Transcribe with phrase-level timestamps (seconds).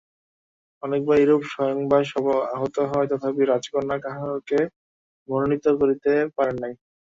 [0.83, 4.63] অনেকবার এইরূপ স্বয়ংবর-সভা আহূত হয়, তথাপি রাজকন্যা কাহাকেও
[5.29, 6.73] মনোনীত করিতে পারেন নাই।